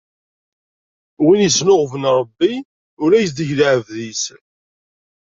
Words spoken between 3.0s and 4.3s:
ula as-d-ig lɛebd-is.